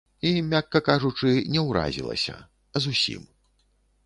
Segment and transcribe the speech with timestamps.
[0.27, 2.39] І, мякка кажучы, не ўразілася,
[2.87, 3.23] зусім.